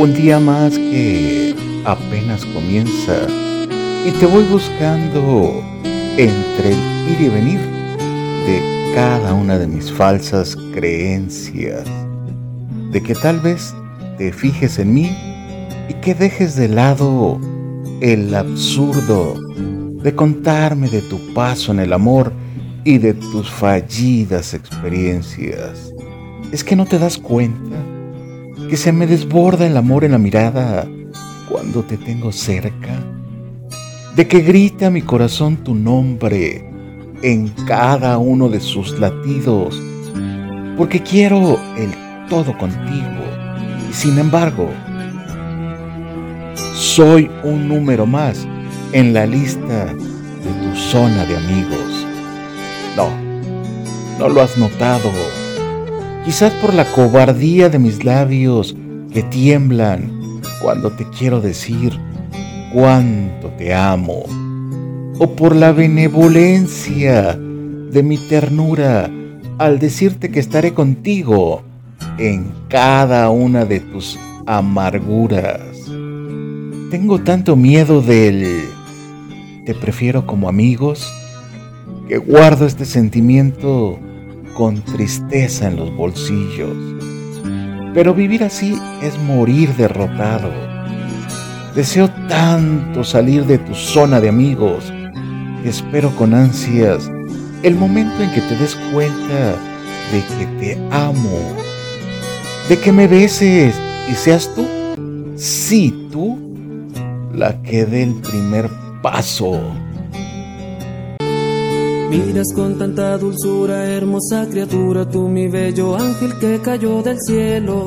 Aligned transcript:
Un 0.00 0.14
día 0.14 0.40
más 0.40 0.78
que 0.78 1.54
apenas 1.84 2.46
comienza 2.46 3.18
y 4.06 4.10
te 4.12 4.24
voy 4.24 4.44
buscando 4.44 5.62
entre 6.16 6.70
el 6.70 6.78
ir 7.12 7.20
y 7.20 7.28
venir 7.28 7.60
de 8.46 8.92
cada 8.94 9.34
una 9.34 9.58
de 9.58 9.66
mis 9.66 9.92
falsas 9.92 10.56
creencias, 10.72 11.84
de 12.90 13.02
que 13.02 13.14
tal 13.14 13.40
vez 13.40 13.74
te 14.16 14.32
fijes 14.32 14.78
en 14.78 14.94
mí 14.94 15.14
y 15.90 15.92
que 16.00 16.14
dejes 16.14 16.56
de 16.56 16.68
lado 16.68 17.38
el 18.00 18.34
absurdo 18.34 19.34
de 20.02 20.14
contarme 20.14 20.88
de 20.88 21.02
tu 21.02 21.34
paso 21.34 21.72
en 21.72 21.80
el 21.80 21.92
amor 21.92 22.32
y 22.84 22.96
de 22.96 23.12
tus 23.12 23.50
fallidas 23.50 24.54
experiencias. 24.54 25.92
¿Es 26.52 26.64
que 26.64 26.74
no 26.74 26.86
te 26.86 26.98
das 26.98 27.18
cuenta 27.18 27.76
que 28.70 28.76
se 28.76 28.92
me 28.92 29.08
desborda 29.08 29.66
el 29.66 29.76
amor 29.76 30.04
en 30.04 30.12
la 30.12 30.18
mirada 30.18 30.86
cuando 31.50 31.82
te 31.82 31.96
tengo 31.96 32.30
cerca? 32.30 33.04
De 34.14 34.28
que 34.28 34.42
grita 34.42 34.90
mi 34.90 35.02
corazón 35.02 35.56
tu 35.56 35.74
nombre 35.74 36.64
en 37.20 37.48
cada 37.66 38.16
uno 38.18 38.48
de 38.48 38.60
sus 38.60 38.96
latidos, 39.00 39.82
porque 40.76 41.02
quiero 41.02 41.58
el 41.76 41.90
todo 42.28 42.56
contigo. 42.56 43.24
Y 43.90 43.92
sin 43.92 44.16
embargo, 44.18 44.70
soy 46.76 47.28
un 47.42 47.66
número 47.66 48.06
más 48.06 48.46
en 48.92 49.12
la 49.12 49.26
lista 49.26 49.86
de 49.86 50.52
tu 50.62 50.76
zona 50.76 51.26
de 51.26 51.36
amigos. 51.36 52.06
No, 52.96 53.10
no 54.16 54.28
lo 54.28 54.40
has 54.40 54.56
notado. 54.56 55.10
Quizás 56.24 56.52
por 56.54 56.74
la 56.74 56.84
cobardía 56.92 57.68
de 57.68 57.78
mis 57.78 58.04
labios 58.04 58.76
que 59.12 59.22
tiemblan 59.22 60.40
cuando 60.60 60.90
te 60.90 61.06
quiero 61.08 61.40
decir 61.40 61.98
cuánto 62.72 63.48
te 63.56 63.74
amo. 63.74 64.24
O 65.18 65.34
por 65.34 65.56
la 65.56 65.72
benevolencia 65.72 67.34
de 67.34 68.02
mi 68.02 68.16
ternura 68.16 69.10
al 69.58 69.78
decirte 69.78 70.30
que 70.30 70.40
estaré 70.40 70.72
contigo 70.74 71.62
en 72.18 72.52
cada 72.68 73.30
una 73.30 73.64
de 73.64 73.80
tus 73.80 74.18
amarguras. 74.46 75.60
Tengo 76.90 77.20
tanto 77.20 77.56
miedo 77.56 78.02
del 78.02 78.64
te 79.64 79.74
prefiero 79.74 80.26
como 80.26 80.48
amigos 80.48 81.12
que 82.08 82.18
guardo 82.18 82.66
este 82.66 82.84
sentimiento 82.84 83.98
con 84.54 84.82
tristeza 84.82 85.68
en 85.68 85.76
los 85.76 85.94
bolsillos. 85.94 86.76
Pero 87.94 88.14
vivir 88.14 88.44
así 88.44 88.78
es 89.02 89.18
morir 89.18 89.74
derrotado. 89.76 90.50
Deseo 91.74 92.08
tanto 92.28 93.04
salir 93.04 93.46
de 93.46 93.58
tu 93.58 93.74
zona 93.74 94.20
de 94.20 94.28
amigos 94.28 94.92
espero 95.64 96.10
con 96.16 96.34
ansias 96.34 97.10
el 97.62 97.74
momento 97.74 98.22
en 98.22 98.30
que 98.32 98.40
te 98.40 98.56
des 98.56 98.74
cuenta 98.92 99.54
de 100.12 100.24
que 100.38 100.46
te 100.58 100.88
amo, 100.90 101.38
de 102.68 102.78
que 102.78 102.90
me 102.90 103.06
beses 103.06 103.74
y 104.10 104.14
seas 104.14 104.50
tú, 104.54 104.66
sí 105.36 106.08
tú, 106.10 106.38
la 107.34 107.60
que 107.62 107.84
dé 107.84 108.04
el 108.04 108.14
primer 108.14 108.70
paso. 109.02 109.60
Miras 112.10 112.52
con 112.56 112.76
tanta 112.76 113.16
dulzura, 113.18 113.88
hermosa 113.88 114.44
criatura, 114.50 115.08
tú 115.08 115.28
mi 115.28 115.46
bello 115.46 115.96
ángel 115.96 116.36
que 116.40 116.58
cayó 116.60 117.02
del 117.04 117.20
cielo. 117.20 117.86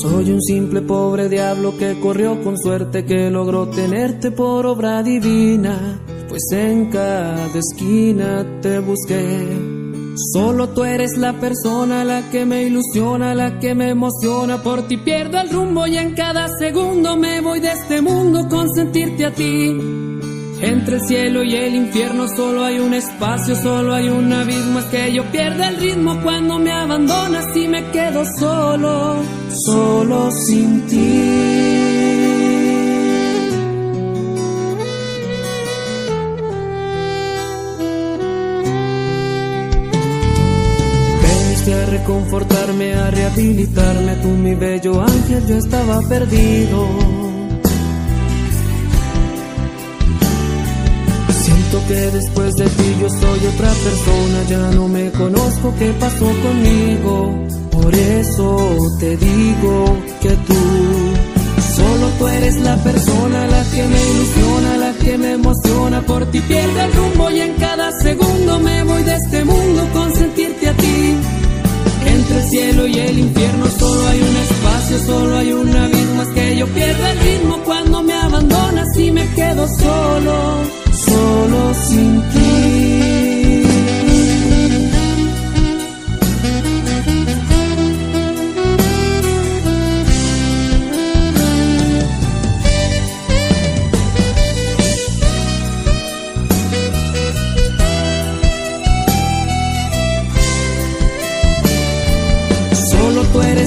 Soy 0.00 0.30
un 0.32 0.40
simple 0.40 0.80
pobre 0.80 1.28
diablo 1.28 1.76
que 1.76 2.00
corrió 2.00 2.42
con 2.42 2.56
suerte, 2.56 3.04
que 3.04 3.30
logró 3.30 3.68
tenerte 3.68 4.30
por 4.30 4.64
obra 4.64 5.02
divina, 5.02 6.00
pues 6.26 6.52
en 6.52 6.86
cada 6.86 7.46
esquina 7.54 8.46
te 8.62 8.78
busqué. 8.78 9.76
Solo 10.32 10.70
tú 10.70 10.84
eres 10.84 11.18
la 11.18 11.34
persona, 11.34 12.02
la 12.02 12.30
que 12.30 12.46
me 12.46 12.62
ilusiona, 12.62 13.34
la 13.34 13.58
que 13.58 13.74
me 13.74 13.90
emociona. 13.90 14.62
Por 14.62 14.88
ti 14.88 14.96
pierdo 14.96 15.38
el 15.38 15.50
rumbo 15.50 15.86
y 15.86 15.98
en 15.98 16.14
cada 16.14 16.48
segundo 16.58 17.18
me 17.18 17.42
voy 17.42 17.60
de 17.60 17.72
este 17.72 18.00
mundo 18.00 18.05
sentirte 18.86 19.26
a 19.26 19.30
ti. 19.32 19.76
Entre 20.60 20.96
el 20.96 21.02
cielo 21.02 21.42
y 21.42 21.54
el 21.54 21.74
infierno 21.74 22.26
solo 22.28 22.64
hay 22.64 22.78
un 22.78 22.94
espacio, 22.94 23.54
solo 23.56 23.94
hay 23.94 24.08
un 24.08 24.32
abismo. 24.32 24.78
Es 24.78 24.86
que 24.86 25.12
yo 25.12 25.24
pierdo 25.24 25.62
el 25.64 25.76
ritmo 25.76 26.18
cuando 26.22 26.58
me 26.58 26.72
abandonas 26.72 27.54
y 27.56 27.68
me 27.68 27.84
quedo 27.90 28.24
solo, 28.38 29.16
solo 29.66 30.30
sin 30.30 30.86
ti. 30.86 31.82
a 41.66 41.84
reconfortarme, 41.86 42.94
a 42.94 43.10
rehabilitarme, 43.10 44.14
tú 44.22 44.28
mi 44.28 44.54
bello 44.54 45.02
ángel, 45.02 45.44
yo 45.48 45.56
estaba 45.56 46.00
perdido. 46.02 47.25
Que 51.88 52.10
después 52.10 52.54
de 52.56 52.64
ti 52.64 52.96
yo 53.00 53.08
soy 53.08 53.46
otra 53.54 53.70
persona, 53.70 54.42
ya 54.48 54.70
no 54.72 54.88
me 54.88 55.10
conozco 55.12 55.74
qué 55.78 55.92
pasó 56.00 56.26
conmigo. 56.42 57.46
Por 57.70 57.94
eso 57.94 58.76
te 58.98 59.16
digo 59.16 59.96
que 60.20 60.30
tú, 60.30 60.62
solo 61.76 62.08
tú 62.18 62.28
eres 62.28 62.56
la 62.60 62.76
persona, 62.76 63.46
la 63.46 63.62
que 63.70 63.82
me 63.82 64.00
ilusiona, 64.12 64.76
la 64.78 64.92
que 65.04 65.18
me 65.18 65.32
emociona. 65.32 66.00
Por 66.02 66.26
ti 66.30 66.40
pierdo 66.40 66.80
el 66.80 66.92
rumbo 66.92 67.30
y 67.30 67.40
en 67.40 67.54
cada 67.54 67.92
segundo 68.00 68.58
me 68.60 68.82
voy 68.82 69.02
de 69.04 69.14
este 69.14 69.44
mundo 69.44 69.88
con 69.92 70.14
sentirte 70.14 70.68
a 70.68 70.72
ti. 70.72 71.16
Entre 72.06 72.36
el 72.36 72.48
cielo 72.48 72.86
y 72.86 72.98
el 72.98 73.18
infierno 73.18 73.66
solo 73.78 74.06
hay 74.08 74.20
un 74.20 74.36
espacio, 74.36 74.98
solo 75.06 75.36
hay 75.36 75.52
un 75.52 75.76
abismo. 75.76 76.22
Es 76.22 76.28
que 76.28 76.56
yo 76.56 76.66
pierdo 76.68 77.06
el 77.06 77.18
ritmo 77.18 77.62